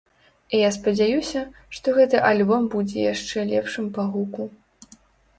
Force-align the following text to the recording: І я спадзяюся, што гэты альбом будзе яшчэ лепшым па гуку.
І 0.53 0.59
я 0.59 0.69
спадзяюся, 0.75 1.41
што 1.75 1.93
гэты 1.97 2.21
альбом 2.29 2.63
будзе 2.75 3.03
яшчэ 3.13 3.43
лепшым 3.51 3.91
па 3.99 4.07
гуку. 4.15 4.47